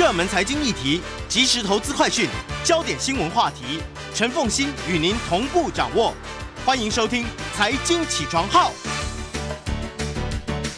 [0.00, 2.26] 热门财经议题、即时投资快讯、
[2.64, 3.82] 焦点新闻话题，
[4.14, 6.14] 陈凤欣与您同步掌握。
[6.64, 7.22] 欢迎收听
[7.54, 8.70] 《财经起床号》。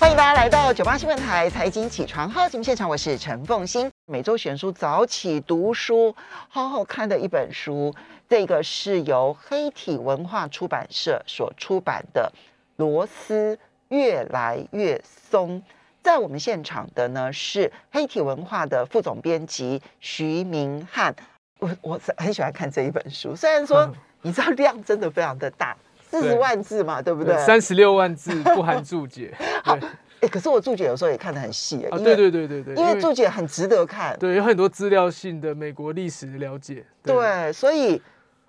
[0.01, 3.89] 欢迎大家来到九八新闻台财经起床号节目现场，我是陈凤欣。
[4.07, 6.13] 每周选书早起读书，
[6.49, 7.95] 好好看的一本书。
[8.29, 12.33] 这个是由黑体文化出版社所出版的
[12.75, 13.57] 《螺丝
[13.91, 15.01] 越来越
[15.31, 15.61] 松》。
[16.03, 21.15] 在我们现场的呢是黑体文化的副总编辑徐明翰。
[21.59, 23.89] 我我很喜欢看这一本书，虽然说
[24.23, 25.77] 你知道量真的非常的大。
[26.11, 27.35] 四十万字嘛，对不对？
[27.39, 29.33] 三十六万字不含注解。
[29.65, 29.79] 好，
[30.21, 31.97] 哎，可是我注解有时候也看得很细啊。
[31.97, 34.15] 对对对对对，因为注解很值得看。
[34.19, 36.85] 对，有很多资料性的美国历史的了解。
[37.03, 38.03] 对，所以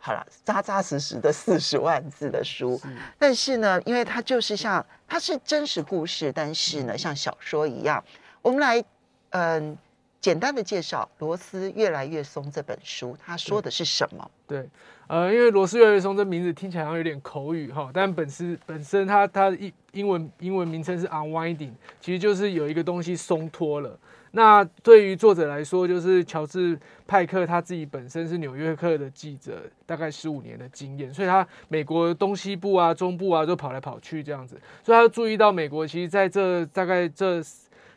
[0.06, 2.78] 好了，扎扎实实的四十万字的书。
[3.18, 8.04] 但是呢，因为它就是像它是真实故事，但是呢，像小说一样，
[8.42, 8.84] 我们来
[9.30, 9.78] 嗯
[10.20, 14.30] 简单的介绍《螺丝越来越松》这本书，它说的是什么？
[14.46, 14.70] 对。
[15.08, 23.98] 呃，因为螺丝越来越松这名字听起来好像有点口语哈，但本身本身它它英英文英文名称是 unwinding，其实就是有一个东西松脱了。
[24.36, 37.42] 那对于作者来说，就是乔治派克他自己本身是纽约客的记者，大概十五年的经验，所以他美国东西部啊、中部啊都跑来跑去这样子，所以他注意到美国其实在这大概这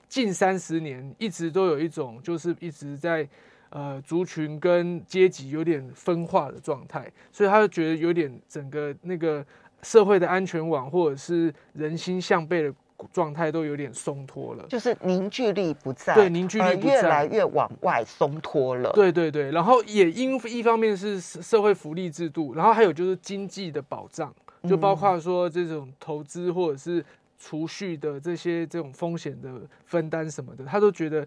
[0.09, 3.29] 近三十年一直都有一种就是一直在。
[3.71, 9.45] 呃，族群跟阶级有点分化的状态，所以他就觉得有点整个那个
[9.83, 12.73] 社会的安全网或者是人心向背的
[13.13, 18.91] 状态都有点松脱了，就是凝聚力不在，对凝聚力越来越往外松脱了。
[18.93, 24.35] 对对对，然后也因一方面是社会福利制度，然后还有就是经济的保障，
[24.69, 27.05] 就包括说这种投资或者是
[27.39, 29.51] 储蓄的这些这种风险的
[29.85, 31.27] 分担什么的，他都觉得。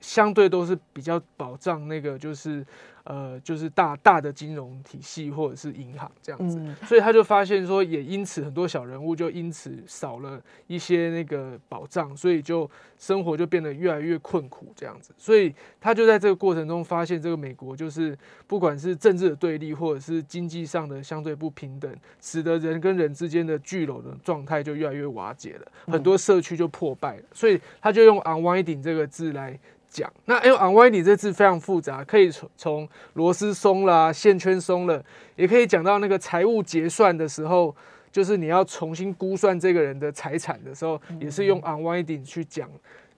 [0.00, 2.64] 相对都是比较保障那个，就是
[3.04, 15.14] 呃，就是大大的金融体系或者是银行这样子，所以他就发现说，也因此很多小人物就因此少了一些那个保障，所以就生活就变得越来越困苦这样子。
[15.16, 18.16] 所以他就在这个过程中发现，这个美国就是
[18.46, 21.90] 不管是政治的对立，或者是经济上的相对不平等，
[22.20, 27.22] 使得人跟人之间的聚拢的状态就越来越瓦解了，很多社区就破败了。
[27.32, 29.58] 所以他就用 unwinding 这个字来。
[29.92, 35.02] 讲那哎，unwinding 这字非常复杂，可以从从螺丝松了、线圈松了，
[35.36, 37.74] 也可以讲到那个财务结算的时候，
[38.12, 42.68] 就是你要重新估算这个人的财产的时候，也是用 unwinding 去讲，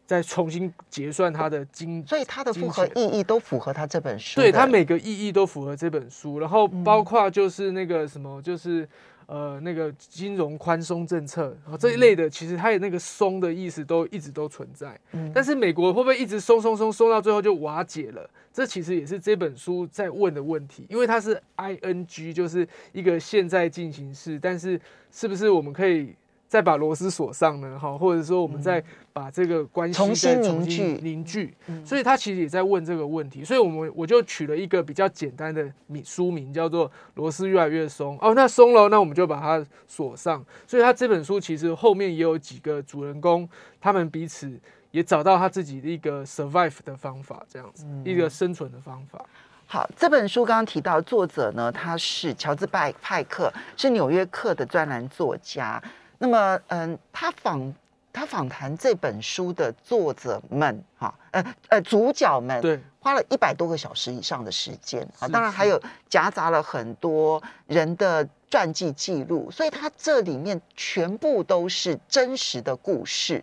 [0.06, 2.05] 再重新结算他的金。
[2.06, 4.41] 所以它的复合意义都符合他这本书。
[4.41, 8.89] 对，它每个意义都符合这本书，然后包括就是那个什么，就是。
[9.32, 15.00] 呃，那个金融宽松政策，啊这一类的，其实它有那个松的意思，都一直都存在。
[15.12, 18.28] 嗯，但是美国会不会一直松松松松到最后就瓦解了？
[18.53, 24.78] 这其实也是这本书在问的问题，因为它是 I N G，就是一个现在进行式，但是
[25.10, 26.15] 是不是我们可以？
[26.52, 40.44] 再把螺丝锁上呢，哈，或者说我们再把这个关系重新凝聚凝聚，所以他其实也在问这个问题，所以我们我就取了一个比较简单的名书名，叫做《螺丝越来越松》哦，那松了，那我们就把它锁上。
[40.66, 43.48] 所以他这本书其实后面也有几个主人公，
[43.80, 44.60] 他们彼此
[44.91, 49.24] 也找到他自己的一个 survive 的方法，这样子一个生存的方法。
[49.64, 55.82] 好，这本书刚刚提到作者呢，他是乔治拜派克，是《纽约客》的专栏作家。
[56.22, 57.75] 那么，嗯，他访
[58.12, 73.43] 他访谈这本书的作者们，哈，呃呃，主角们，对，花了一百多个小时以上的时间啊，当然还有夹杂了很多人的传记记录，所以他这里面全部都是真实的故事，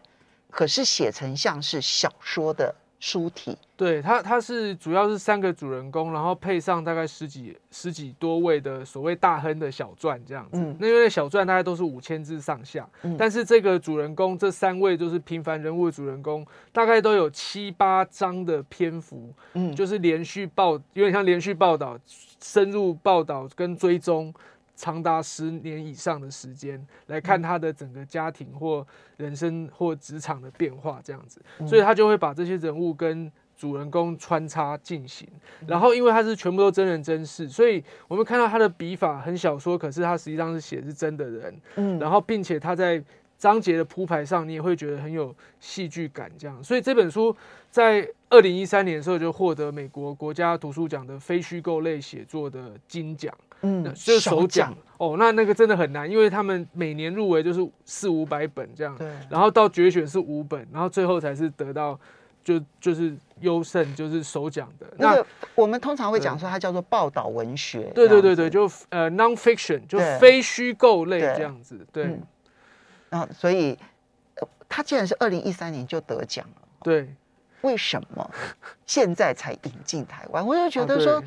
[0.50, 2.74] 可是写成像是小说的。
[3.00, 10.60] 书体，对它，它是主要是三个主人公，然后配上大概十几十几多位的所谓大亨的小传这样子。
[10.60, 12.88] 嗯，那因为小传大概都是五千字上下，
[13.18, 21.98] 但是这个主人公这三位就是平凡人物的主人公，大概都有七八章的篇幅，嗯，就是连续报，有点像连续报道，
[22.42, 24.34] 深入报道跟追踪。
[24.80, 28.88] 长达十年以上的时间来看他的整个家庭或
[29.18, 35.28] 人生或职场的变化，这样子，所以他就会把这些人物跟主人公穿插进行。
[35.68, 41.62] 然后，因为他是全部都真人真事，所以我们看到他的笔法很小说，可是他实际上是写是真的人。
[41.76, 43.04] 嗯，然后并且他在
[43.38, 46.64] 章节的铺排上，你也会觉得很有戏剧感，这样。
[46.64, 47.36] 所以这本书
[47.70, 53.34] 在二零一三年的时候就获得美国国家图书奖的非虚构类写作的金奖。
[53.62, 62.00] 嗯，就是首奖哦，那那个真的很难，因为他们每年入围就是四五百本这样，对，然后到决选是五本，然后最后才是得到
[62.44, 64.88] 就就是优胜就是首奖的。
[64.98, 65.26] 那个
[65.56, 72.18] 我们通常会讲说它叫做报道文学，对对对对，就呃 non-fiction 就非虚构类这样子，对。
[73.10, 73.78] 啊，所以
[74.70, 77.14] 他既然是二零一三年就得奖了，对，
[77.62, 78.32] 为什么
[78.86, 80.46] 现在才引进台湾？
[80.46, 81.22] 我就觉得说。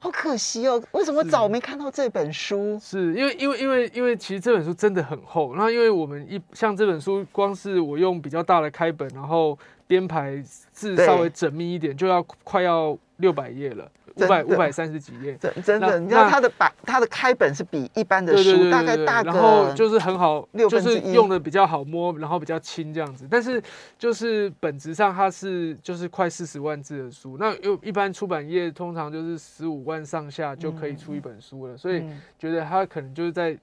[0.00, 2.78] 好可惜哦，为什么早没看到这本书？
[2.80, 9.58] 是因为因为因为因为其实这本书真的很厚，然后因为我们一像这本书，光是我用比较大的开本，然后
[9.88, 10.40] 编排
[10.70, 13.90] 字稍微缜密一点，就要快要六百页了。
[14.20, 23.28] 五百五百三十几页，真真的，你知道它的版，它的开本是比一般的书大概大然后就是很好，就是用的比较好摸，然后比较轻这样子。
[23.30, 23.62] 但是
[23.96, 32.02] 就是本质上它是就是快四十万字的书，那又一般出版业通常就是十五万上下就可以出一本书了，所以
[32.36, 33.56] 觉得它可能就是在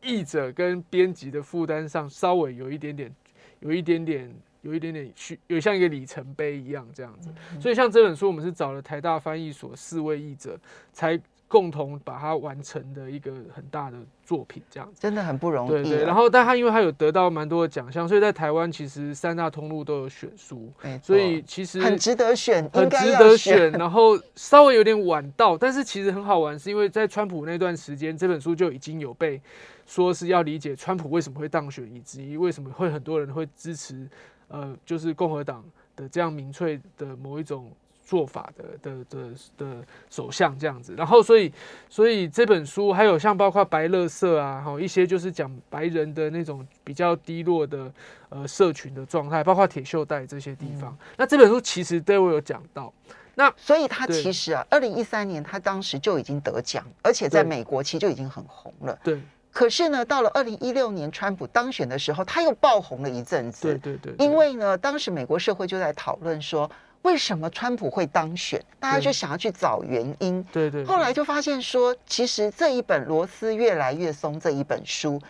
[0.00, 3.14] 译者跟编辑的负担上稍微有一点点，
[3.58, 4.34] 有一点点。
[4.62, 7.30] 有一点点去，有像一个里程碑一样这样子，
[7.60, 10.58] 所以像这本书，我们是找了台大翻译所四位译者，
[10.92, 15.70] 才共同把它完成的一个很大的作品，这样子真的很不容易。
[15.70, 20.72] 对对，然后但他因为他有得到蛮多的奖项，所以在台湾其实三大通路都有选书，
[21.02, 23.72] 所以其实很值得选，很值得选。
[23.72, 29.40] 然后稍微有点晚到，但是其实很好玩，是因为在川普那段时间，这本书就已经有被
[29.86, 34.08] 说是要理解川普为什么会当选，以及为什么会很多人会支持。
[34.50, 35.64] 呃，就是共和党
[35.96, 37.72] 的这样民粹的某一种
[38.04, 41.52] 做法的的的的首相这样子，然后所以
[41.88, 47.92] 所以这本书还有像包括白乐色啊，哈一些就是讲白人的那种比较低落的
[48.28, 50.96] 呃社群的状态，包括铁锈带这些地方。
[51.16, 52.92] 那这本书其实对我有讲到。
[53.36, 58.98] 那所以他其实啊，二零一三年他当时就已经得奖，而且在美国其实就已经很红了。
[59.04, 59.20] 对。
[59.52, 63.62] 可是呢，到了二零一六年，川普当选的时候，他又爆红了一阵子。
[63.62, 64.14] 对对对。
[64.24, 66.70] 因为呢，当时美国社会就在讨论说，
[67.02, 68.64] 为什么川普会当选？
[68.78, 70.40] 大家就想要去找原因。
[70.52, 70.84] 对对。
[70.84, 75.20] 后来就发现说，其实这一本《螺丝越来越松》这一本书，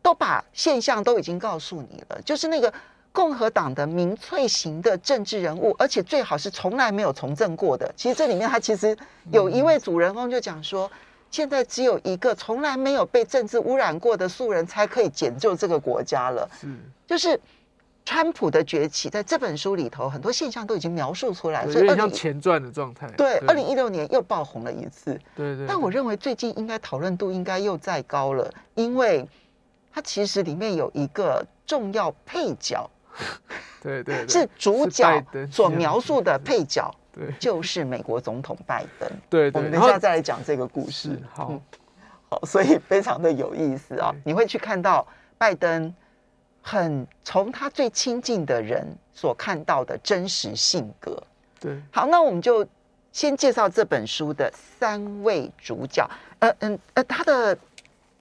[0.00, 2.18] 都把现象都已经告诉你了。
[2.22, 2.72] 就是那个
[3.12, 7.92] 共和党的民粹型的政治人物，而且最好是从来没有从政过的。
[7.94, 8.96] 其实这里面他其实
[9.30, 10.90] 有一位主人公就讲说。
[11.30, 16.48] 现在只有一个从来没有被政治污染过的素人才可以拯救这个国家了。
[16.58, 16.66] 是，
[17.06, 17.38] 就是
[18.04, 23.06] 川普的崛起，在这本书里头，很多现象都已经描述出来，所以有点像前传的状态。
[23.16, 25.18] 对，二零一六年又爆红了一次。
[25.34, 25.66] 对对。
[25.66, 29.28] 但我认为最近应该讨论度应该又再高了，因为
[29.92, 32.88] 它其实里面有一个重要配角。
[33.82, 34.26] 对 对。
[34.28, 36.94] 是主角所描述的配角。
[37.16, 39.10] 对，就是美国总统拜登。
[39.30, 41.18] 对，我们等一下再来讲这个故事。
[41.32, 41.58] 好，
[42.28, 44.14] 好，所以非常的有意思啊！
[44.22, 45.06] 你会去看到
[45.38, 45.94] 拜登
[46.60, 51.22] 很从他最亲近的人所看到的真实性格。
[51.58, 52.66] 对，好，那我们就
[53.12, 56.06] 先介绍这本书的三位主角。
[56.40, 57.58] 呃嗯呃，他的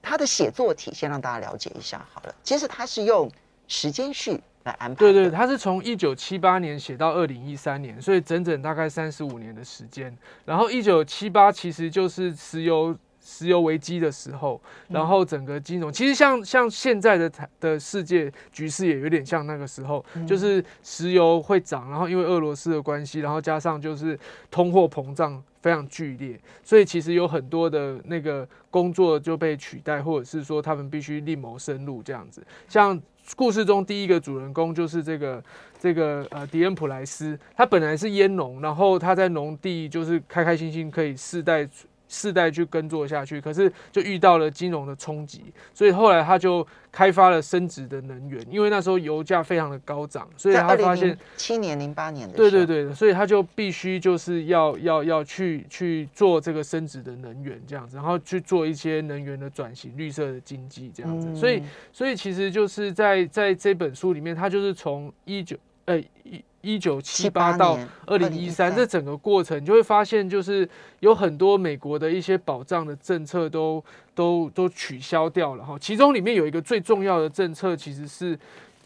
[0.02, 2.36] 他的写作体，先让大家了解一下好了。
[2.44, 3.30] 其实他是用
[3.68, 4.42] 时间序。
[4.66, 4.96] 来安排。
[4.96, 10.16] 对对，他是从一九七八年写到二零一三年，所以整整大概三十五年的时间。
[10.44, 24.20] 然后一九七八其实就是石油石油危机的时候，然后整个金融其实像像现在的台的世界局势也有点像那个时候，就是石油会涨，然后因为俄罗斯的关系，然后加上就是
[24.52, 33.00] 通货膨胀非常剧烈，所以其实有很多的那个工作就被取代，或者是说他们必须另谋生路这样子，像。
[33.36, 35.44] 故事中第一个主人公就是这个
[35.80, 41.68] 这个呃迪恩普莱斯，他本来是烟农，然后他在农地就是开开心心可以世代。
[42.08, 45.44] 世代去耕作下去，可是就遇到了金融的冲击，
[45.74, 66.44] 所以后来他就开发了升值的能源，因为那时候油价非常的高涨，所以他发现七年零八年的对对对，所以他就必须就是要要要去去做这个升值的能源这样子，然后去做一些能源的转型、绿色的经济这样子，所以所以其实就是在在这本书里面，他就是从一九呃一。
[66.66, 70.68] 一九七八到二零一三，这整个过程你就会发现，就是
[71.02, 73.84] 有很多美国的一些保障的政策都
[74.16, 75.78] 都都取消掉了哈。
[75.80, 78.38] 其中里面有一个最重要的政策，其实是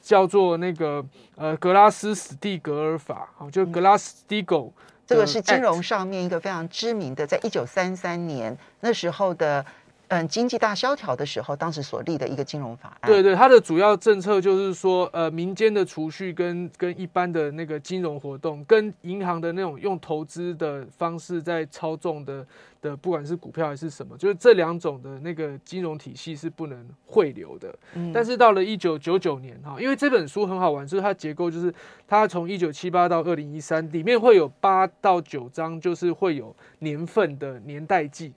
[0.01, 1.03] 叫做那个
[1.35, 4.73] 呃格拉斯史蒂格尔法，好，就格拉斯蒂狗。
[5.07, 9.65] 这个是金融上面一个非常知名的，在一九三三年那时候的
[10.09, 13.09] 嗯经济大萧条的时候，当时所立的一个金融法案。
[13.09, 22.45] 对对，它的主要政策就是说，呃，民间的储蓄跟跟一般的那个金融活动，跟银行的那种用投资的方式在操纵的
[22.81, 27.73] 的，不管是股票还是什么，就是这两种的那个金融体系是不能汇流的。
[27.93, 31.73] 嗯但是到了一九九九年哈，因为这本书很好玩，就是它结构就是
[32.07, 38.33] 它从一九七八到二零一三，里面会有八到九章，就是会有年份的年代记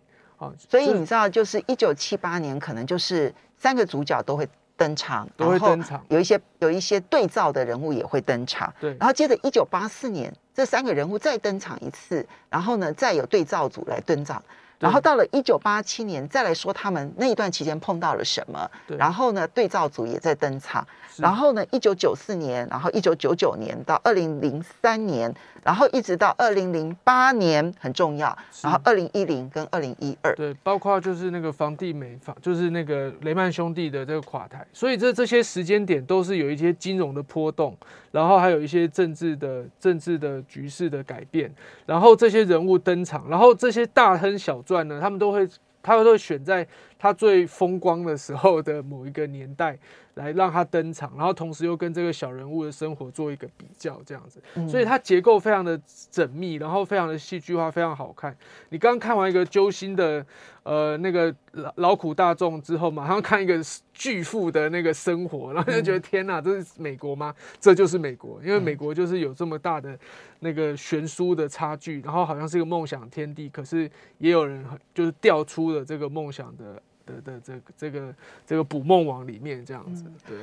[0.68, 8.72] 所以你知道，就是一九七八年，可能就是三个主角都会登场，都会然后登场有一些有一些对照的人物也会登场。
[8.80, 14.42] 对然后接着一九八四年，这三个人物再登场一次，然后呢，再有对照组来登场。
[14.78, 20.84] 然后到了一九八七年，再来说他们那一段期间碰到了什么，对然后呢，对照组也在登场，
[21.18, 37.76] 然后呢，一九九四年，然后一九九九年到二零零三年，然后一直到二零零八年很重要，然后二零一零跟二零一二，对，包括就是那个房地美房，就是那个雷曼兄弟的这个垮台，所以这这些时间点都是有一些金融的波动，
[38.10, 41.52] 然后还有一些政治的政治的局势的改变，
[41.86, 45.48] 然后这些人物登场，然后这些大亨小传呢，他们都会
[45.82, 46.66] 他们都会选在
[46.98, 49.76] 他最风光的时候的某一个年代
[50.14, 58.36] 来让他登场，然后同时又跟这个小人物的生活做一个比较，这样子，所以它结构非常的缜密，然后非常的戏剧化，非常好看。
[58.68, 60.24] 你刚看完一个揪心的
[60.64, 63.58] 呃那个劳劳苦大众之后，马上看一个
[63.94, 67.34] 巨富的那个生活，然后就觉得天哪，这是美国吗？
[67.58, 69.98] 这就是美国，因为美国就是有这么大的
[70.40, 74.62] 那个悬殊的差距，然后好像是一个梦想天地，可是也有人
[74.94, 76.82] 就是掉出了这个梦想的。
[77.06, 78.14] 的的这个这个
[78.46, 80.38] 这个捕梦网里面这样子，对，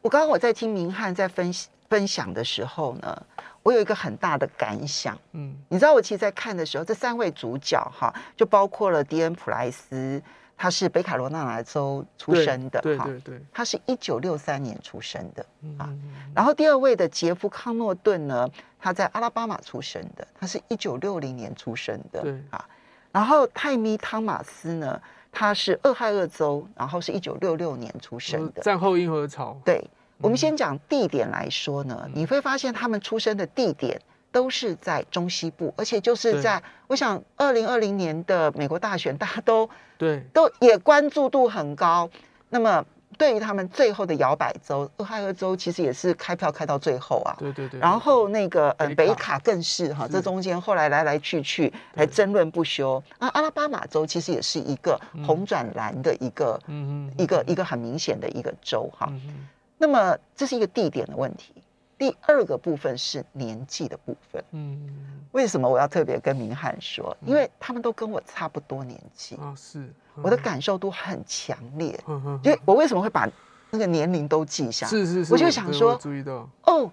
[0.00, 1.52] 我刚刚我在听明翰在分
[1.88, 3.26] 分享的时候呢，
[3.62, 5.18] 我有一个很大的感想。
[5.32, 10.22] 嗯，你知道，我其实，在看的时候，这三位主角哈，就包括了迪恩·普莱斯，
[10.56, 15.44] 他是北卡罗纳纳州出生的，哈对对对，他是一九六三年出生的。
[15.60, 15.88] 嗯啊
[16.34, 18.48] 然后第二位的杰夫·康诺顿呢，
[18.80, 22.22] 他在阿拉巴马出生的，他是一九六零年出生的。
[22.22, 22.66] 对啊，
[23.12, 25.00] 然后泰米·汤马斯呢，
[25.32, 28.62] 他是俄亥俄州，然后是一九六六年出生的。
[28.62, 29.82] 战后婴儿潮，对，
[30.18, 42.08] 我们先讲地点来说呢，你会发现他们出生的地点都是在中西部，而且就是在我想二零二零年的美国大选，大家都对都也关注度很高。
[42.50, 42.84] 那么
[43.18, 47.36] 对于他们最后的摇摆州，俄亥俄州其实也是开票开到最后啊。
[47.38, 53.02] 对对对，然后那个呃北卡更是哈，是这中间后来来来去去还争论不休。
[53.18, 59.06] 啊，阿拉巴马州其实也是一个红转蓝的一个、嗯嗯一个一个很明显的一个州哈。
[59.10, 61.52] 嗯嗯那么这是一个地点的问题。
[62.02, 64.42] 第二个部分是年纪的部分。
[64.50, 64.76] 嗯。
[65.30, 67.16] 为什么我要特别跟明翰说？
[67.24, 71.96] 因为他们都跟我差不多年纪，啊是，我的感受都很强烈。
[72.08, 73.30] 嗯嗯因为我为什么会把
[73.70, 74.84] 那个年龄都记下？
[74.88, 76.90] 是是是，我就想对说注意到，哦，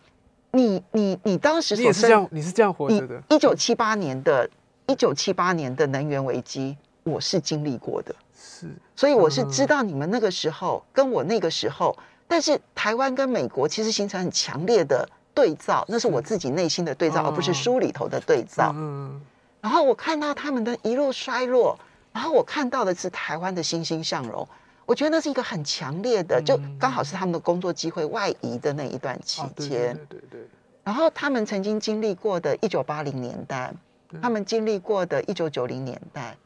[0.51, 4.47] 你你你当时你也是这样，你是这样活你着的，一九七八年的，
[4.85, 8.67] 一九七八年的能源危机，我是经历过的，是。
[8.95, 9.49] 所以我是嗯。
[9.49, 11.97] 知道你们那个时候跟我那个时候，
[12.29, 18.71] 但是台湾跟美国其实形成很强烈的对照，那是我自己内心的对照，哦而不是书里头的对照。
[18.75, 19.19] 嗯
[19.61, 21.77] 然后我看到他们的一路衰落，
[22.13, 24.47] 然后我看到的是台湾的欣欣向荣。
[24.85, 29.95] 我觉得那是一个很强烈的，就嗯刚好是他们的工作机会外移的那一段期间。
[29.95, 30.47] 对对对对，
[30.83, 33.73] 然后他们曾经经历过的1980年代，
[34.21, 36.37] 他们经历过的1990年代，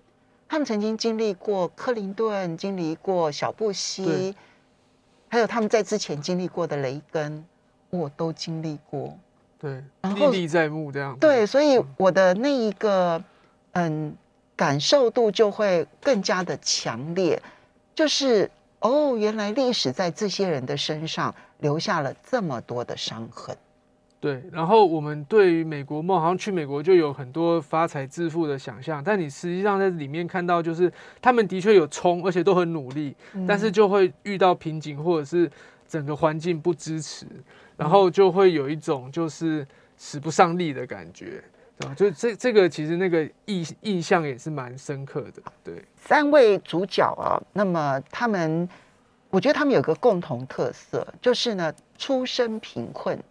[0.50, 4.36] 他们曾经经历过克林顿，经历过小布希对，
[5.34, 7.44] 还有他们在之前经历过的雷根，
[7.90, 9.18] 我都经历过。
[9.58, 13.20] 对，然后历历在目这样子，对，所以我的那一个
[13.72, 14.16] 嗯
[14.56, 17.42] 感受度就会更加的强烈，
[17.96, 23.58] 就是哦，原来历史在这些人的身上留下了这么多的伤痕。
[24.24, 30.90] 对，然后我们对于美国梦，好像去美国就有很多发财致富的想象，但你实际上在里面看到，就是
[31.22, 33.14] 他们的确有冲，而且都很努力，
[33.46, 35.52] 但是就会遇到瓶颈，或者是
[35.86, 37.26] 整个环境不支持，
[37.76, 41.44] 然后就会有一种就是使不上力的感觉，
[41.78, 41.94] 对吧？
[41.94, 48.70] 就这这个其实那个印印象也是蛮深刻的，对，三位主角啊，那么他们，
[49.30, 53.22] 我觉得他们有个共同特色，就是呢，出身贫困，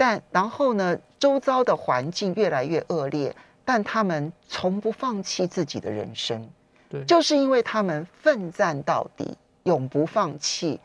[0.00, 6.48] 但然后呢，周遭的环境越来越恶劣，但他们从不放弃自己的人生，
[6.88, 10.80] 对就是因为他们奋战到底，永不放弃，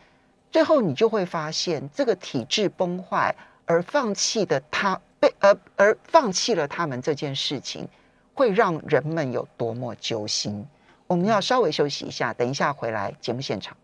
[0.52, 3.34] 最后你就会发现，这个体制崩坏
[3.66, 7.88] 而放弃的他被而而放弃了他们这件事情，
[8.34, 10.68] 会让人们有多么揪心。
[11.08, 13.78] 我们要稍微休息一下，等一下回来节目现场。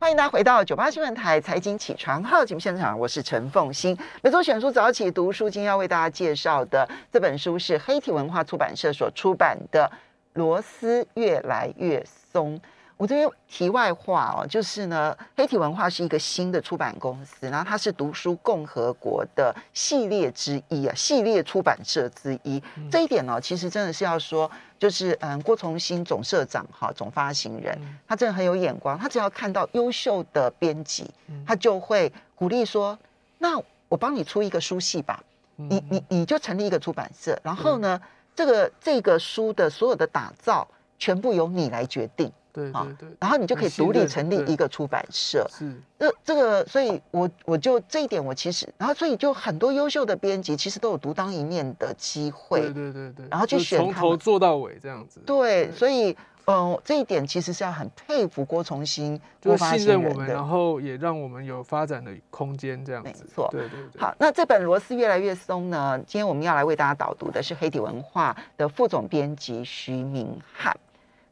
[0.00, 3.98] 欢迎大家回到九八新闻台财经起床号节目现场，我是陈凤欣。
[4.22, 9.90] 每周选书早起读书，今天要为大家介绍的这本书是黑体文化出版社所出版的
[10.34, 12.00] 《螺丝越来越
[12.32, 12.56] 松》。
[12.98, 22.60] 我这边题外话哦，就是呢，黑体文化是一个新的出版公司，然后它是读书共和国的系列之一啊，系列出版社之一。
[22.90, 24.50] 这一点呢，其实真的是要说，
[24.80, 27.78] 就是嗯，郭崇新总社长哈，总发行人，
[28.08, 31.08] 他真的很有眼光，他只要看到优秀的编辑，
[31.46, 32.98] 他就会鼓励说，
[33.38, 33.56] 那
[33.88, 35.22] 我帮你出一个书系吧，
[35.54, 38.00] 你你你就成立一个出版社，然后呢，
[38.34, 40.66] 这个这个书的所有的打造，
[40.98, 42.32] 全部由你来决定。
[42.52, 45.46] 对对对，然后你就可以独立成立一个出版社。
[45.50, 52.60] 是，这这个，所以我我就这一点，我其实，然后所以就很多优秀的编辑，其实都有独当一面的机会。
[52.60, 55.20] 对对对对，然后去选从头做到尾这样子。
[55.24, 63.22] 对，所以嗯，这一点其实是要很佩服郭崇新，就信任我们，然后也让我们有发展的空间这样子。
[63.22, 64.00] 没错，对对对。
[64.00, 65.98] 好，那这本螺丝越来越松呢？
[66.06, 70.74] 今天我们要来为大家导读的是黑体文化的副总编辑徐明翰，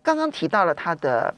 [0.06, 1.34] 刚刚提到了他的。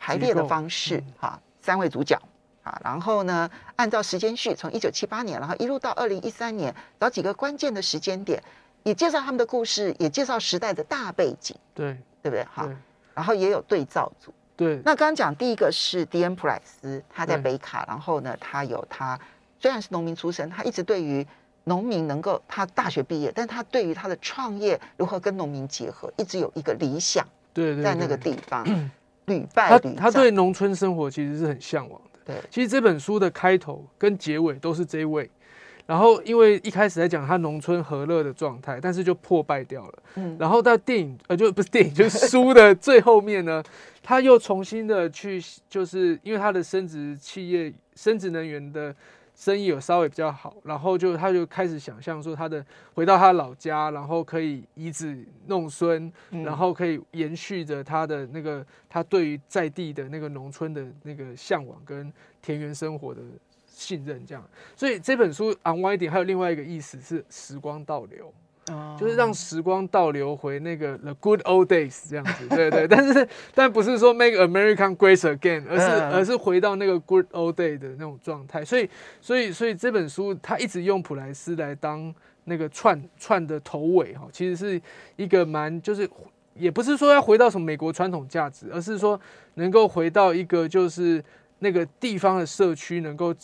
[0.00, 2.16] 排列的方式，哈，三位主角，
[2.62, 8.40] 啊，然后呢，按照时间序，从一九七八年，然后一路到二零一三年，找几个关键的时间点，
[8.84, 12.44] 也介绍他们的故事，也介绍时代的大背景，对，对不对？
[12.44, 12.70] 哈，
[13.12, 14.76] 然后也有对照组，对。
[14.84, 19.18] 那刚刚讲第一个是迪恩普莱斯，他在北卡，然后呢，他有他
[19.58, 21.26] 虽然是农民出身，他一直对于
[21.64, 28.64] 农民能够，他大学毕业，但他对于他的创业如何跟农民结合，一直有一个理想，对，在那个地方。
[29.26, 32.20] 屡败屡他对农村生活其实是很向往的。
[32.24, 35.30] 对，其实这本书的开头跟结尾都是这位。
[35.84, 39.94] 然后因为一开始在讲他农村和乐的状态，但是就破败掉了。
[40.14, 40.34] 嗯。
[40.40, 43.62] 然后到电影呃，就不是电影，就是书的最后面呢，
[44.02, 48.94] 他又重新的去，就是因为他的生殖企业、生殖能源的。
[49.38, 52.64] 生意有稍微比较好，然后就他就开始想象说他的
[52.94, 55.16] 回到他老家，然后可以以子
[55.46, 63.22] 弄孙，然后可以延续着他的那个他对于在地的那个农村的那个向往跟田园生活的
[63.64, 64.42] 信任，这样。
[64.74, 68.34] 所以这本书 unwinding，还有另外一个意思是时光倒流。
[68.98, 78.64] 就是让时光倒流回那个 the good old days 这样子，对对， 但是但不是说 make American great again，而是而是回到那个 good old day 的那种状态。
[78.64, 78.88] 所以
[79.20, 84.80] 所以所以这本书它一直用普莱斯来当那个串串的头尾哈，其实是
[85.16, 86.08] 一个蛮就是
[86.54, 89.20] 也不是说要回到什么美国传统价值，而是说
[89.54, 91.22] 能够回到一个就是
[91.60, 93.34] 那个地方的社区能够。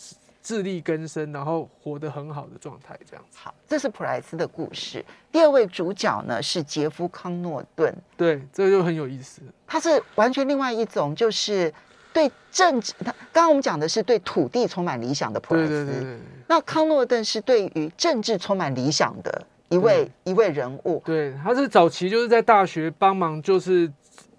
[0.45, 3.39] 自力更生，然后活得很好的状态，这样子。
[3.41, 5.03] 好，这是普莱斯的故事。
[5.31, 9.41] 第二位主角呢是杰夫康诺顿，对，这个就很有意思。
[9.65, 11.73] 他是完全另外一种，就是
[12.13, 12.93] 对政治。
[12.99, 21.01] 他刚刚我们讲的是对土地充满理想的普莱斯，那康诺顿是对于政治充满理想的一位一位人物。
[21.03, 23.91] 对，他是早期就是在大学帮忙，就是。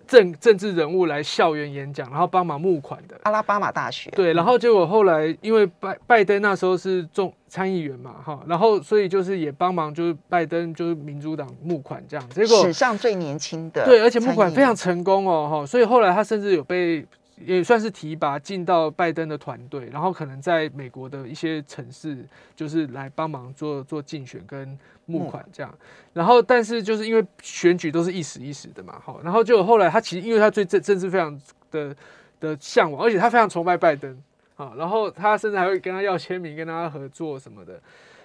[0.07, 4.11] 政政治人物来校园演讲，然后帮忙募款的阿拉巴马大学。
[4.11, 12.29] 对，然后结果后来因为拜拜登那时候是众参议员嘛，哈，然后所以就是也帮忙，就是拜登就是民主党募款这样。
[12.31, 17.05] 结果史上最年轻的对，而且募款非常成功哦，哈，所以后来他甚至有被
[17.37, 24.79] 也算是提拔进到拜登的团队，然后可能在美国的一些城市就是来帮忙做做竞选跟。
[25.09, 25.72] 募款这样，
[26.12, 31.94] 然后但是就是因为选举都是一时一时的嘛，好，然后就后来他其实因为他对政政治非常的
[32.40, 34.20] 的向往，而且他非常崇拜拜登
[34.57, 37.81] 啊，然后他甚至还会跟他要签名，跟他合作什么的，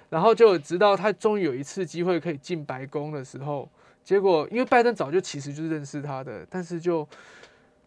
[0.10, 3.70] 然后就直到他终于有一次机会可以进白宫的时候，
[4.04, 7.08] 结果因为拜登早就其实就认识他的，但是就。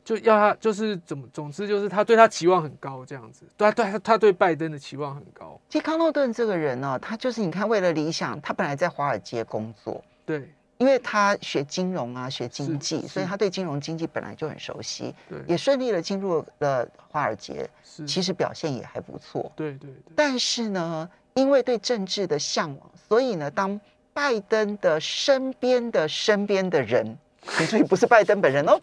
[0.05, 3.47] 就要他，就是怎么，总之就是他对他期望很高，这样子。
[3.57, 5.59] 对，对，他他对拜登的期望很高。
[5.71, 19.89] 其实康诺顿这个人呢，他就是你看，为了理想，他本来在华尔街工作，对，因为他学金融啊，学经济，所以他对金融经济本来就很熟悉，对，也顺利的进入了华尔街，是，其实表现也还不错，对对。
[20.15, 23.81] 但是呢，因为对政治的向往，所以呢，当
[24.13, 27.17] 拜登的身边的身边的人。
[27.69, 28.81] 所以不是拜登本人哦，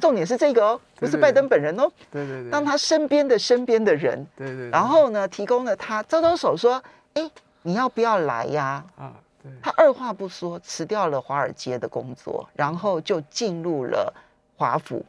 [0.00, 1.90] 重点是这个哦， 不是拜登本人哦。
[2.10, 2.50] 对对对。
[2.50, 4.70] 当他身边的身边的人，对对。
[4.70, 6.82] 然后呢，提供了他招招手说
[7.14, 7.30] ：“哎，
[7.62, 9.52] 你要不要来呀？”啊，对。
[9.62, 14.12] 他二话不说辞掉了华尔街的工作，然后就进入了
[14.56, 15.04] 华府，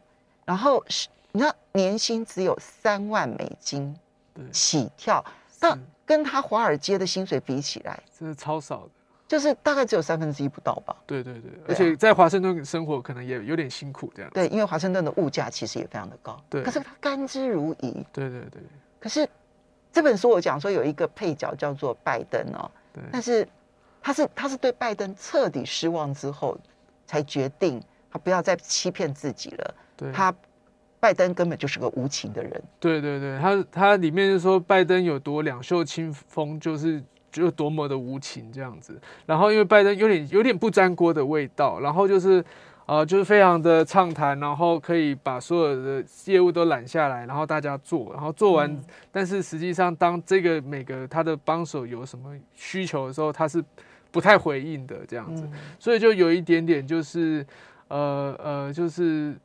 [0.46, 3.96] 然后是你知道年薪只有三万美金
[4.52, 5.24] 起跳，
[5.60, 8.90] 但跟他华尔街的薪水比起来，真的超少的。
[9.34, 10.96] 就是大概只有三分之一不到吧。
[11.08, 14.30] 对对对，而且在华盛顿生活可能也有点辛苦这样。
[14.32, 16.40] 对，因为华盛顿的物价其实也非常的高。
[16.48, 17.92] 对，可是他甘之如饴。
[18.14, 18.62] 对对对。
[19.00, 19.28] 可是
[19.92, 23.48] 这本书我讲说有一个配角叫做拜登哦，对，但是
[24.04, 26.56] 他是他是对拜登彻底失望之后
[27.08, 29.76] 才决定他不要再欺骗自己了。
[29.98, 30.32] 对，他
[31.00, 32.64] 拜登根本就是个无情的人。
[32.80, 38.98] 对对对，他他里面就说拜登有多两袖清风，就是就多么的无情这样子。
[39.26, 42.42] 然后因为拜登有点有点不沾锅的味道，然后就是
[42.86, 53.62] 呃就是非常的畅谈，然后可以把所有的业务都揽下来，然后大家做，然后做完，但是实际上当这个每个他的帮手有什么需求的时候，他是
[54.12, 55.46] 不太回应的这样子，
[55.78, 57.46] 所以就有一点点就是
[57.90, 59.36] 呃呃就是。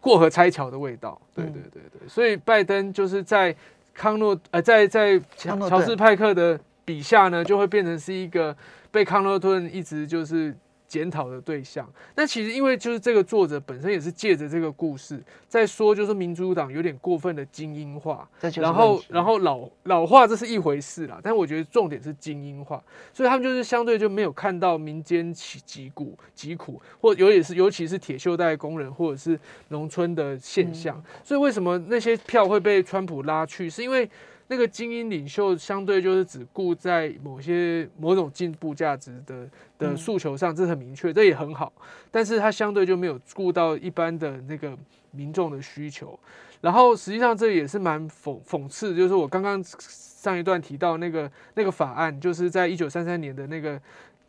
[0.00, 3.56] 过河拆桥的味道，对对对对，所以拜登就是在
[3.94, 8.56] 康诺呃，在在乔治派克的笔下呢，就会变成是一个
[8.90, 10.54] 被康诺顿一直就是。
[10.86, 18.28] 检讨的对象，那其实因为就是这个作者本身也是借着这个故事在说，就是民主党有点过分的精英化，
[18.60, 22.80] 然后然后老老化这是一回事啦，但我觉得重点是精英化，
[23.12, 34.08] 所以他们就是相对就没有看到民间疾疾苦疾苦，或尤其是尤其是铁锈带工人或者是农村的现象，所以为什么那些票会被川普拉去，是因为。
[34.48, 41.72] 那个精英领袖相对就是只顾在某些某种进步价值的的诉求上，这很明确，这也很好。
[42.10, 44.76] 但是他相对就没有顾到一般的那个
[45.10, 46.18] 民众的需求。
[46.60, 53.80] 然后实际上这也是蛮讽讽刺，就是我刚刚上一段提到那个那个法案，就是在一九三三年的那个。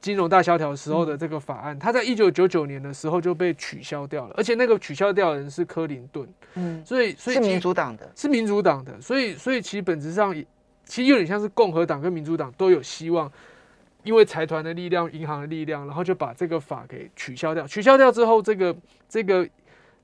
[0.06, 10.32] 金融大萧条时候的这个法案，它在一九九九年的时候就被取消掉了，而且那个取消掉的人是克林顿，嗯，所以所以是民主党的，是民主党的，所以所以其实本质上
[10.84, 13.32] 其实有点像是共和党跟民主党都有希望，
[14.04, 17.66] 因为财团的力量、银行的力量，然后就把这个法给取消掉。
[17.66, 18.76] 取消掉之后，这个
[19.10, 19.50] 这个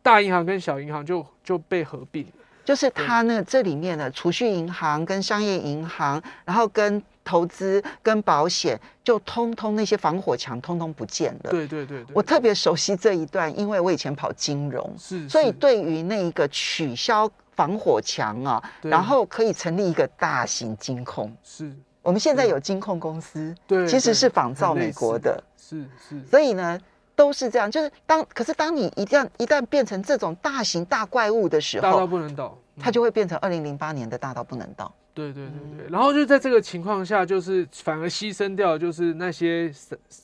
[0.01, 2.25] 大银行跟小银行就就被合并，
[2.65, 6.99] 就是它呢这里面的储蓄银行跟商业银行，然后跟。
[7.23, 11.51] 投资跟保险就通通那些防火墙通通不见了。
[11.51, 21.71] 对对对，我特别熟悉这一段，因为我以前跑金融，是，所以对于那一个取消防火墙啊，然后可以成立一个大型金控，是。
[22.01, 26.79] 我们现在有金控公司，对，其实是仿造美国的，是是，所以呢
[27.15, 34.91] 都是这样，就是当可是当你一旦一旦变成这种大型大怪物的时候，大到不能倒，它就会变成二零零八年的大到不能倒。
[35.13, 39.69] 对对对对，然后就在这个情况下，就是反而牺牲掉就是那些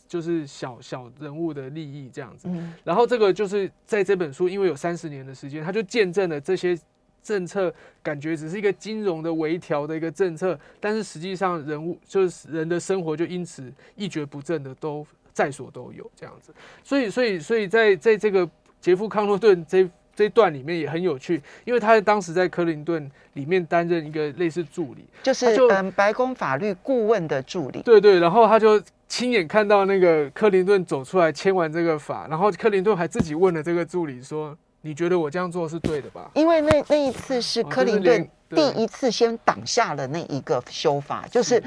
[0.08, 2.48] 就是小小人物的利益这样子。
[2.86, 6.78] 然后这个就是在这本书，因为有三十年的时间，他就见证了这些
[7.22, 16.54] 政策，感觉只是一个金融的微调的一个政策，但是实际上人物就是人的生活就因此一蹶不振的都在所都有这样子。
[16.84, 19.90] 所以所以所以在在这个杰夫康诺顿这。
[20.18, 27.84] 这段里面也很有趣，因为他当时在克林顿里面担任一个类似助理，就是嗯白宫法律顾问的助理。
[27.84, 41.62] 对对，然后他就亲眼看到那个克林顿走出来签完这个法，然后克林顿还自己问了这个助理说：“你觉得我这样做是对的吧？”因为那那一次是克林顿第一次先挡下了那一个修法，就是。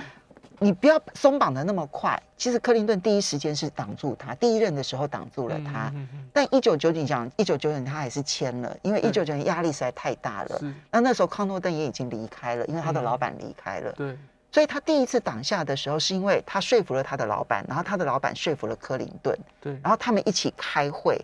[0.60, 2.22] 你不要松绑的那么快。
[2.36, 5.92] 其实克林顿第一时间是挡住他，第一任的时候挡住了他。
[6.32, 10.60] 但一九九九讲一九九九年他还是签了，因为一九九年压力实在太大了。
[10.90, 13.92] 那那时候康诺顿也已经离开了，因为他的老板离开了。
[13.92, 14.16] 对。
[14.52, 19.38] 所以他第一次挡下的时候，是因为他说服了他的老板，然后他的老板说服了克林顿。
[19.60, 19.72] 对。
[19.82, 21.18] 然后他们一起开会，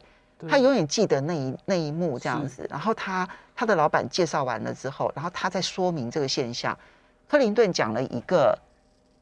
[0.49, 2.67] 他永远记得那一那一幕这样子。
[2.71, 6.77] 然后他他的老板介绍完了之后，然后他在说明这个现象。
[7.29, 8.59] 克林顿讲了一个。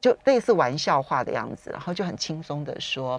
[0.05, 3.19] 就类似玩笑话的样子，然后就很轻松的说：“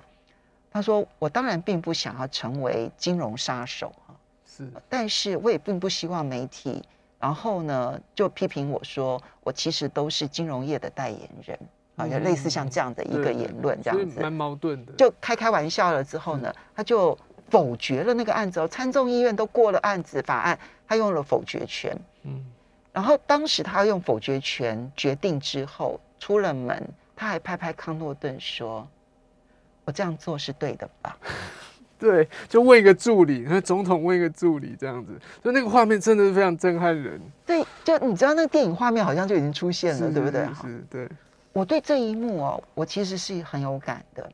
[0.70, 4.14] 他说我当然并不想要成为金融杀手啊，
[4.46, 6.84] 是，但是我也并不希望媒体，
[7.18, 11.60] 然后呢就批评我说我其实都是金融业的代言人
[11.96, 14.94] 啊，就类似像这样的一个言论这样子，蛮矛盾的。
[14.94, 17.18] 就开开玩笑了之后呢，他就
[17.50, 22.46] 否决了那个案子哦，参众议院都过了案子法案，他用了否决权，嗯，
[22.94, 26.84] 然后当时他用否决权决定之后。”出了门，
[27.16, 28.88] 他还拍拍康诺顿说
[29.86, 31.16] ：“我这样做是对的吧？”
[32.00, 35.12] 对，就问一个助理，那总统问一个助理这样子，
[35.44, 37.22] 就那个画面真的是非常震撼人。
[37.46, 40.48] 对，就你知道那个电影画面好像就已经出现了，对不对？
[40.64, 41.08] 是，对。
[41.54, 44.28] 我对这一幕哦，我其实是很有感的，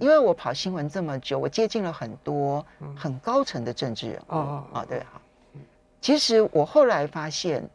[0.00, 2.64] 因为我跑新闻这么久，我接近了很多
[2.96, 5.20] 很高层的政治人物啊，对哈。
[6.00, 7.68] 其实我后来发现。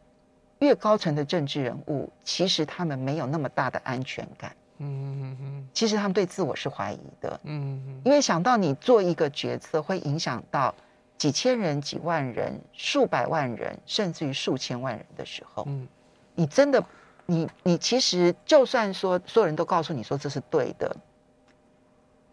[0.60, 4.56] 越高层的政治人物，其实他们没有那么大的安全感。
[4.82, 4.88] 嗯
[5.22, 10.74] 嗯嗯其实他们对自我是怀疑的，嗯嗯因为想到你做一个决策会影响到
[11.18, 15.86] 几千人、几万人、数百万人，甚至于数千万人的时候，嗯。
[16.34, 16.82] 你真的，
[17.26, 20.96] 你你其实就算说所有人都告诉你说这是对的，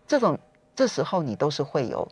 [0.08, 0.40] 这种
[0.74, 2.08] 这时候你都是会有，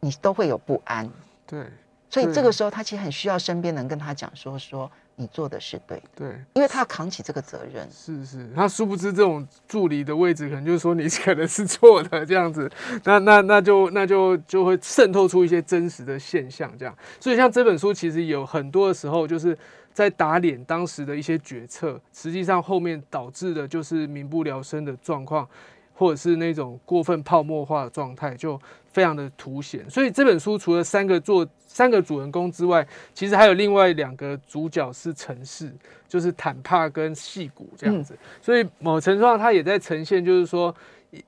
[0.00, 1.10] 你都会有不安。
[1.46, 1.66] 对。
[2.08, 2.34] 所以对。
[2.34, 6.28] 这个时候他其实很需要身边人跟他讲说说你做的是对的，对。
[6.54, 7.88] 因为他要扛起这个责任。
[7.90, 12.70] 是是，他殊不知这种助理的位置，可能就是说你可能是错的这样子，
[13.04, 16.96] 那那那就那就就会渗透出一些真实的现象这样。
[17.20, 19.56] 所以像这本书其实有很多的时候，就是
[19.92, 25.48] 在打脸当时的一些决策，实际上后面导致的就是民不聊生的状况，
[25.94, 28.60] 或者是那种过分泡沫化的状态，就
[28.92, 29.88] 非常的凸显。
[29.88, 35.74] 所以这本书除了三个作三个主人公之外，其实还有另外两个主角是城市，
[36.06, 38.16] 就是坦帕跟戏谷这样子。
[38.40, 40.72] 所以某程度上，它也在呈现，就是说，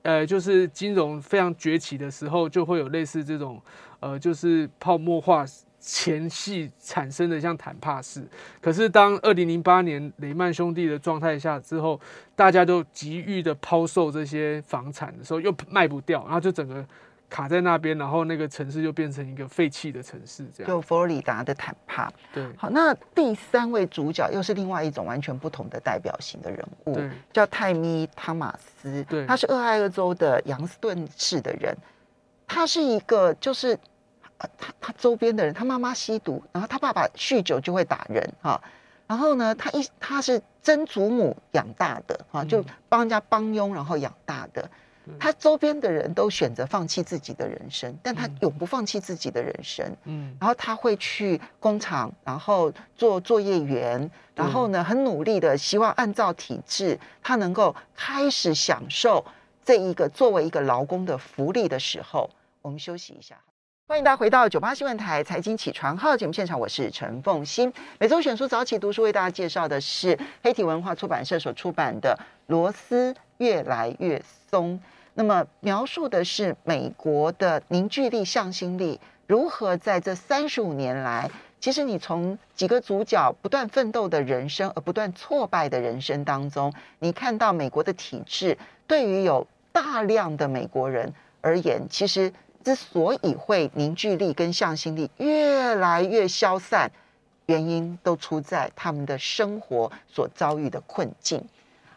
[0.03, 3.61] 呃，就是金融非常崛起的时候，就会有类似这种，
[3.99, 5.45] 呃，就是泡沫化
[5.81, 8.25] 前戏产生的像坦帕式。
[8.61, 11.99] 可是当二零零八年雷曼兄弟的状态下之后，
[12.37, 16.85] 大家都急于的抛售这些房产的时候，又卖不掉，然后就整个
[17.29, 20.67] 卡在那边，然后那个城市就变成一个废弃的城市，这样。
[20.67, 22.11] 就佛罗里达的坦帕。
[22.33, 29.03] 对好，那第三位主角又是另外一种完全不同的代表型的人物，对叫泰咪汤马斯。
[29.09, 31.75] 对他是俄亥俄州的杨斯顿市的人。
[32.47, 33.77] 他是一个就是，
[34.37, 38.61] 呃他他周边的人，他妈妈吸毒，然后他爸爸酗酒就会打人哈。
[39.05, 44.69] 然后呢，他一他是曾祖母养大的哈，就帮人家帮佣，然后养大的。
[45.19, 49.85] 他周边的人都选择放弃自己的人生，但他永不放弃自己的人生。
[50.05, 59.23] 嗯然后他会去工厂，然后做作业员，然后呢，很努力的希望按照体制，他能够开始享受
[59.63, 62.29] 这一个作为一个劳工的福利的时候，
[62.61, 63.37] 我们休息一下。
[63.89, 67.71] 欢迎大家回到九八新闻台财经起床号节目现场，我是陈凤欣。
[67.97, 72.13] 每周选书早起读书为大家介绍的是黑体文化出版社所出版的
[72.47, 74.77] 《螺丝越来越松》。
[75.17, 81.27] 那么描述的是美国的凝聚力、向心力如何在这三十五年来，
[81.59, 92.31] 其实你从几个主角不断奋斗的人生，而不断挫败的人生当中，你看到美国的体制对于有大量的美国人而言，其实
[92.63, 96.91] 之所以会凝聚力跟向心力越来越消散，
[97.47, 101.43] 原因都出在他们的生活所遭遇的困境。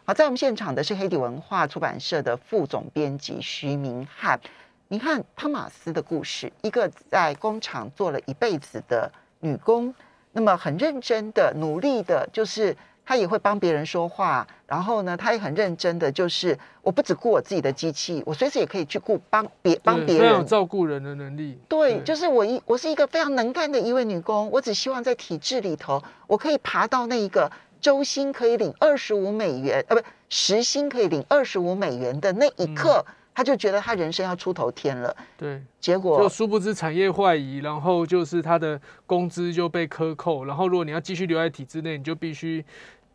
[0.03, 4.39] 好，在我们现场的是黑底文化出版社的副总编辑徐明翰。
[4.87, 9.09] 你看汤马斯的故事，一个在工厂做了一辈子的
[9.41, 9.93] 女工，
[10.31, 20.43] 那么很认真的、努力的，就是她也会帮别人说话，然后呢，她也很认真的，就是我不只顾我自己的机器，我随时也可以去顾帮别帮别人。
[20.47, 21.59] 照顾人的能力。
[21.69, 27.49] 对，就是我一我是一个非常能干的一位女工，我只希望在体制里头，我可以爬到那一个
[27.81, 35.13] 周薪可以领二十五美元，呃，不，时薪可以领二十五美元的那一刻，他就觉得他人生要出头天了。
[35.35, 42.63] 对，结果就殊不知产业坏移，然后就是他的工资就被克扣，然后如果你要继续留在体制内，你就必须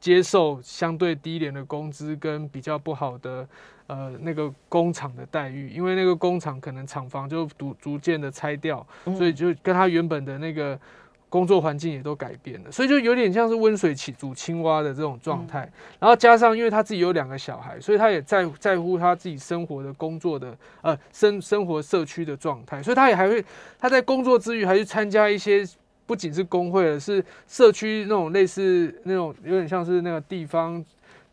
[0.00, 3.48] 接受相对低廉的工资跟比较不好的
[3.86, 8.84] 呃那个工厂的待遇，因为那个工厂可能厂房就逐逐渐的拆掉，
[9.16, 10.76] 所以就跟他原本的那个。
[11.36, 15.70] 工作环境也都改变了，所以就有点像是温水起煮青蛙的这种状态。
[16.00, 23.44] 然后加上，因为他自己有两个小孩，所以他也在在乎他自己生活的、工作的呃生生活社区的状态，所以他也还会
[23.78, 25.62] 他在工作之余还去参加一些
[26.06, 30.82] 不仅是工会了，是社区那种类似那种有点像是那个地方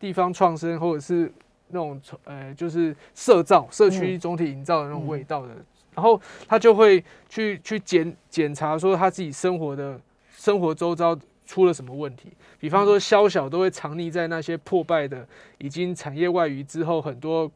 [0.01, 1.31] 地方创生或者是
[1.69, 5.51] 那种呃就是社造社区总体营造的那种味道的。
[5.95, 9.99] 然后他就会去去检检查说他自己生活的
[10.35, 15.27] 生活周遭出了什么问题，比方说宵小都会藏匿在那些破败的
[15.57, 17.51] 已经产业外移之后，很多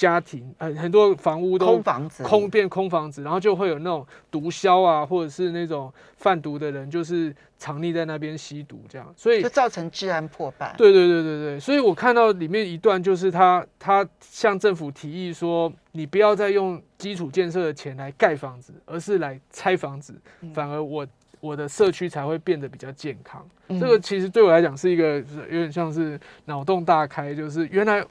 [0.00, 2.22] 家庭很很多房屋都空房子。
[2.22, 10.74] 空变空房子，然后就会有那种毒枭啊，或者是那种贩毒的人，就是藏匿在那边吸毒这样，所以就造成治安破败。
[10.78, 20.14] 对对对对对，所以我看到里面一段，就是他他向政府提议说，你不要再用基础建设的钱来盖房子，而是来拆房子，
[20.54, 21.06] 反而我
[21.40, 23.46] 我的社区才会变得比较健康。
[23.78, 25.18] 这个其实对我来讲是一个
[25.50, 28.02] 有点像是脑洞大开，就是原来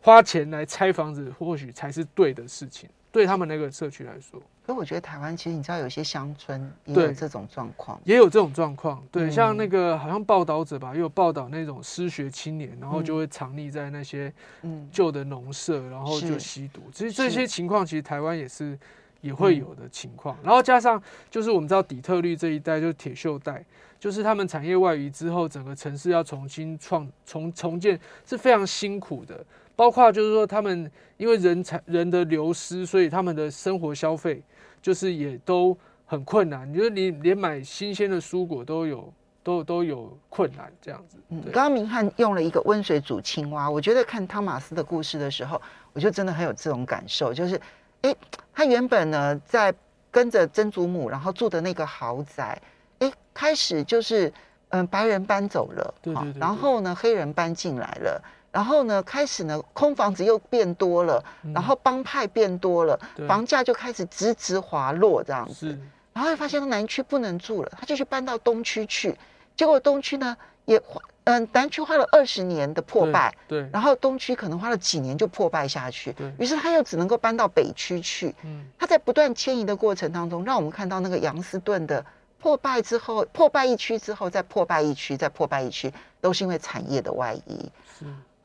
[0.00, 2.88] 花钱来拆房子或许才是对的事情。
[3.12, 8.00] 对他们那个社区来说，所以我觉得台湾其实你知道，有些乡村也对有这种状况。
[8.04, 9.02] 也有这种状况。
[9.10, 14.32] 对，嗯像那个好像报道者吧，也有报道那种失学青年，然后就会藏匿在那些
[14.62, 16.82] 嗯，旧的农舍，然后就吸毒。
[16.92, 18.78] 其实这些情况，其实台湾也是
[19.22, 20.38] 也会有的情况。
[20.40, 23.64] 然后加上就是我们知道底特律这一带就是铁锈带，
[23.98, 29.44] 就是他们产业外移之后，整个城市要重新创重重建是非常辛苦的。
[29.80, 34.42] 包括就是说他们因为人才人的流失，所以他们的生活消费
[34.82, 36.70] 就是也都很困难。
[36.70, 39.10] 就是你连买新鲜的蔬果都有
[39.42, 41.16] 都都有困难这样子。
[41.30, 45.58] 嗯，对刚刚明翰用了一个温水煮青蛙，我觉得看汤马斯的故事的时候，
[45.94, 47.58] 我就真的很有这种感受，就是，
[48.02, 48.14] 哎，
[48.52, 49.72] 他原本呢在
[50.10, 52.60] 跟着曾祖母，然后住的那个豪宅，
[52.98, 54.30] 哎，开始就是，
[54.68, 58.22] 嗯，白人搬走了，对对然后呢，黑人搬进来了。
[58.52, 61.22] 然后呢，开始呢，空房子又变多了，
[61.54, 65.68] 然后帮派变多了，房价就开始直直滑落这样子。
[65.70, 65.78] 是
[66.12, 69.16] 然后会发现南区不能住了，他就去搬到东区去。
[69.56, 76.32] 结果东区呢也花，嗯、南区花了二十年的破败，对，对然后东区可能花了几年就破败下去对。
[76.38, 78.34] 于是他又只能够搬到北区去。
[78.42, 82.04] 嗯他在不断迁移的过程当中，让我们看到那个杨斯顿的
[82.40, 87.70] 破败之后，破败一区之后，再破败一区，再破败一区，都是因为产业的外移。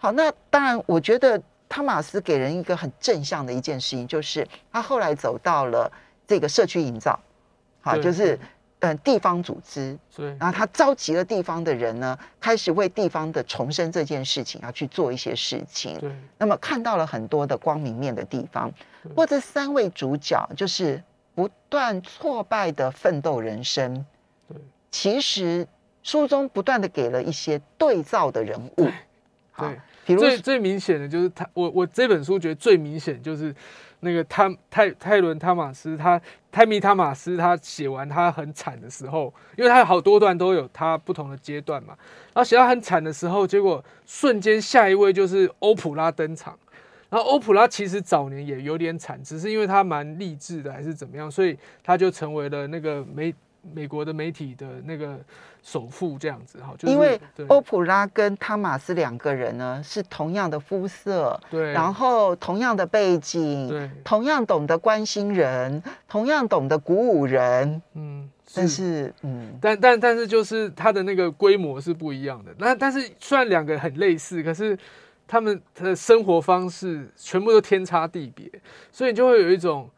[0.06, 5.92] 是好，那当然，我觉得汤马斯给人一个很正向的一件事情，就是他后来走到了
[6.28, 7.20] 这个社区营造，
[7.82, 8.40] 好，就是
[8.80, 15.98] 嗯地方组织，对然后他召集了地方的人呢，开始为地方的重生这件事情要去做一些事情。
[16.00, 21.02] 对那么看到了很多的光明面的地方对，或这三位主角就是
[21.34, 24.06] 不断挫败的奋斗人生。
[24.48, 24.58] 对
[24.92, 25.68] 其实
[26.04, 28.88] 书中不断的给了一些对照的人物，
[29.52, 33.54] 好对，最最明显的就是他，我我这本书觉得最明显就是
[34.02, 41.96] 那个他泰泰伦汤马斯，他泰米汤马斯他写完他很惨的时候，因为他有好多段都有他不同的阶段嘛，
[42.34, 46.58] 然后写到很惨的时候，结果瞬间下一位就是欧普拉登场。
[47.08, 53.34] 然后欧普拉其实早年也有点惨，只是因为他蛮励志的还是怎么样，所以他就成为了那个美
[53.74, 55.18] 美国的媒体的那个
[55.64, 56.74] 首富这样子哈。
[56.78, 57.46] 就是、因为对。
[57.48, 72.54] 欧普拉跟汤马斯两个人呢是同样的肤色，对，然后同样的背景，对，同样懂得关心人，同样懂得鼓舞人，嗯，但是嗯，但但但是就是他的那个规模是不一样的。
[72.58, 74.78] 那但是虽然两个很类似，可是
[75.28, 78.50] 他们的生活方式全部都天差地别，
[78.92, 79.90] 所以你就会有一种，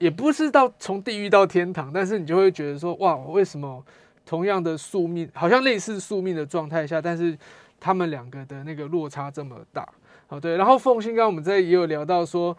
[0.00, 3.80] 也不是到从地狱到天堂，但是你就会觉得说，哇，为什么
[4.26, 7.38] 同样的宿命，好像类似宿命的状态下，但是
[7.78, 9.88] 他们两个的那个落差这么大？
[10.26, 10.56] 好，对。
[10.56, 12.56] 然后凤信刚刚我们在也有聊到说，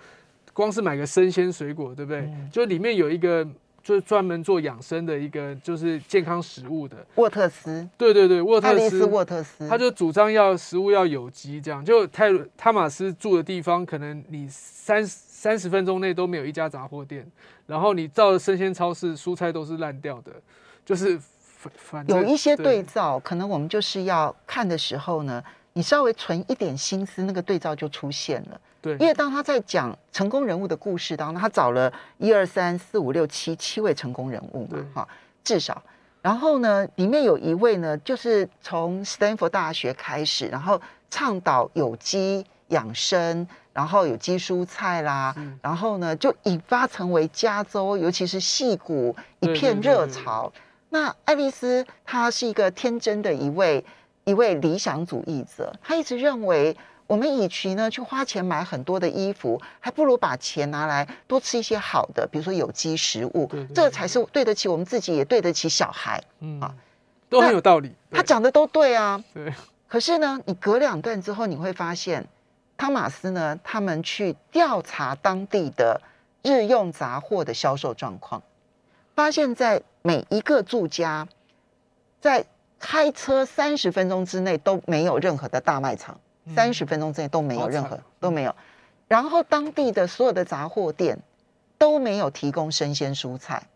[0.54, 2.22] 光是买个生鲜水果，对不对？
[2.22, 3.46] 嗯就里面有一个。
[3.84, 6.98] 就是专门做养生的一个，就是健康食物的。
[7.16, 15.04] 沃特斯，对对对，沃特斯，沃特斯，他就主张要食物要有机，这样就泰塔马斯住的地方，可能你三
[15.42, 17.26] 三十分钟内都没有一家杂货店，
[17.66, 20.32] 然后你到了生鲜超市，蔬菜都是烂掉的，
[20.86, 21.20] 就是
[21.58, 28.62] 反反有一些对照，可能我们就是要看的时候呢，你稍微存一点心思，那个对照就出现了。
[28.84, 35.08] 对因为当他在讲成功人物的故事当中，他找了一二三四五六七七位成功人物嘛对，哈，
[35.44, 35.82] 至少。
[36.22, 50.52] 然后呢，里面有一位呢，就是从斯坦福大学开始，然后倡导有机养生，然后有机蔬菜啦，嗯然后呢，就引发成为加州，尤其是戏谷一对片对对对热潮。
[50.90, 53.84] 那爱丽丝她是一个天真的一位
[54.24, 56.76] 一位理想主义者，她一直认为。
[57.08, 66.24] 我们与其呢去花钱买很多的衣服，还不如把钱拿来多吃一些好的，比如说有机食物，对对这才是对得起我们自己，也对得起小孩。
[66.40, 66.74] 嗯啊
[67.28, 67.94] 都很有道理。
[68.10, 69.54] 他对讲的都对啊，对
[69.90, 72.26] 可是呢，你隔两段之后，你会发现，
[72.82, 76.02] 汤马斯呢，他们去调查当地的
[76.41, 78.41] 日用杂货的销售状况，
[79.13, 81.28] 发现，在每一个住家，
[82.20, 82.44] 在
[82.80, 86.20] 开车三十分钟之内都没有任何的大卖场，
[86.56, 88.56] 三十分钟之内都没有任何都没有。
[89.08, 91.20] 然后当地的所有的杂货店
[91.78, 93.67] 都没有提供生鲜蔬菜，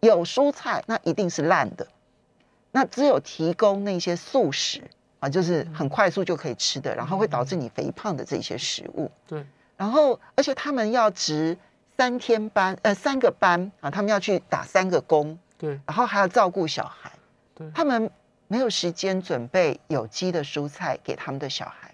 [0.00, 1.86] 有蔬菜那一定是烂的，
[2.72, 4.82] 那只有提供那些素食
[5.24, 9.10] 啊，就是很快速就可以吃的，然后会导致你肥胖的这些食物。
[9.26, 9.42] 对
[9.74, 11.56] 然后，而且他们要值
[11.96, 17.10] 三天班，呃，三个班啊，他们要去打三个工，对然后还要照顾小孩，
[17.54, 18.10] 对他们
[18.48, 21.90] 没有时间准备有机的蔬菜给他们的小孩。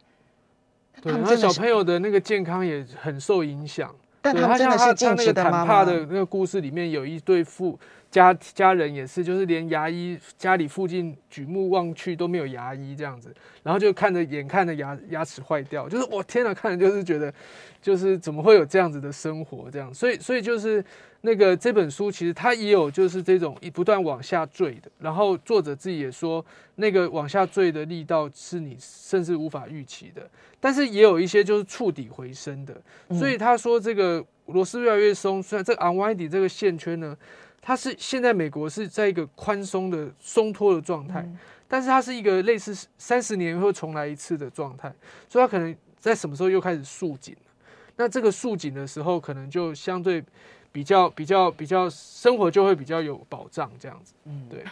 [1.00, 3.94] 对，他们真的是然后小朋友的那个健康也很受影响。
[4.20, 5.84] 但他们真的是像他他那个尽职的妈妈。
[5.84, 7.78] 的那个故事里面有一对父
[8.10, 13.32] 家家人也是，就是连牙医家里附近举目望去都没有牙医这样子，
[13.62, 17.32] 然后就看着眼看着牙牙齿坏掉，就是我天哪，看着就是觉得
[17.80, 20.84] 就是怎么会有这样子的生活这样，所以所以就是
[21.20, 26.44] 那个这本书其实它也有就是这种不断往下坠的，然后作者自己也说
[26.74, 32.74] 那个往下坠的力道是你甚至无法预期的，但是也有一些就是触底回升的，
[33.16, 37.16] 所以他说这个螺丝越来越松，虽然这个 unwinding 这个线圈呢，
[37.62, 41.28] 它是现在美国是在一个宽松的松脱的状态，
[41.68, 44.92] 但是它是一个类似三十年会重来一次的状态，
[45.28, 47.52] 所以它可能在什么时候又开始束紧了？
[47.96, 50.24] 那这个束紧的时候，可能就相对
[50.72, 54.14] 比较比较比较生活就会比较有保障，这样子。
[54.24, 54.64] 嗯对，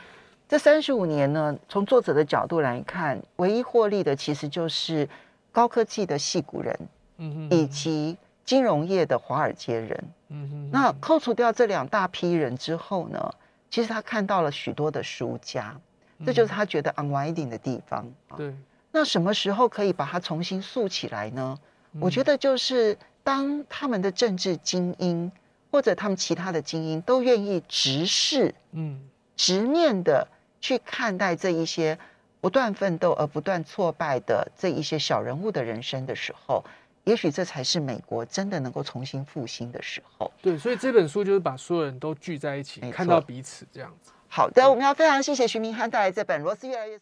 [0.49, 5.07] 这三十五年呢，从作者的角度来看，唯一获利的其实就是
[5.53, 6.75] 高科技的戏骨人
[7.19, 8.17] 嗯以及
[8.49, 10.05] 金融业的华尔街人。
[10.29, 13.31] 嗯哼，那扣除掉这两大批人之后呢，
[13.69, 15.79] 其实他看到了许多的输家，
[16.25, 18.07] 这就是他觉得 unwinding 的地方。
[18.29, 18.55] 啊对，
[18.91, 21.59] 那什么时候可以把它重新塑起来呢？
[21.93, 25.31] 嗯我觉得就是当他们的政治精英
[25.71, 28.99] 或者他们其他的精英都愿意直视、嗯
[29.37, 30.27] 直面的
[30.61, 31.99] 去看待这一些
[32.41, 36.65] 不断奋斗而不断挫败的这一些小人物的人生的时候，
[37.09, 40.31] 也许这才是美国真的能够重新复兴的时候。
[40.43, 44.13] 对，所以这本书就是把所有人都聚在一起看到彼此这样子。
[44.29, 46.95] 好的，我们要非常谢谢徐明翰带来这本《罗斯越来越松》。